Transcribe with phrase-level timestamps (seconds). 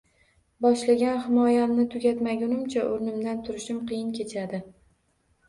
[0.65, 4.65] Boshlagan hikoyamni tugatmagunimcha o‘rnimdan turishim qiyin kechadi